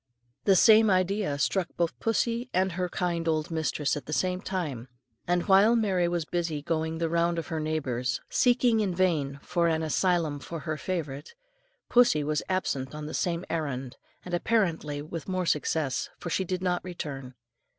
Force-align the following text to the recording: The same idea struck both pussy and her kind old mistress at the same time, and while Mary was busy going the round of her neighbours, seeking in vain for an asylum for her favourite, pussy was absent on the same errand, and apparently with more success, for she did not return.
The 0.45 0.55
same 0.55 0.89
idea 0.89 1.37
struck 1.37 1.67
both 1.77 1.99
pussy 1.99 2.49
and 2.55 2.71
her 2.71 2.89
kind 2.89 3.27
old 3.27 3.51
mistress 3.51 3.95
at 3.95 4.07
the 4.07 4.13
same 4.13 4.41
time, 4.41 4.87
and 5.27 5.47
while 5.47 5.75
Mary 5.75 6.07
was 6.07 6.25
busy 6.25 6.63
going 6.63 6.97
the 6.97 7.07
round 7.07 7.37
of 7.37 7.49
her 7.49 7.59
neighbours, 7.59 8.19
seeking 8.27 8.79
in 8.79 8.95
vain 8.95 9.39
for 9.43 9.67
an 9.67 9.83
asylum 9.83 10.39
for 10.39 10.61
her 10.61 10.75
favourite, 10.75 11.35
pussy 11.87 12.23
was 12.23 12.41
absent 12.49 12.95
on 12.95 13.05
the 13.05 13.13
same 13.13 13.45
errand, 13.47 13.97
and 14.25 14.33
apparently 14.33 15.03
with 15.03 15.29
more 15.29 15.45
success, 15.45 16.09
for 16.17 16.31
she 16.31 16.45
did 16.45 16.63
not 16.63 16.83
return. 16.83 17.35